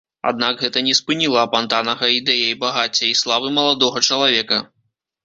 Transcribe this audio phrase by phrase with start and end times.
[0.27, 4.57] Аднак гэта не спыніла апантанага ідэяй багацця і славы маладога чалавека.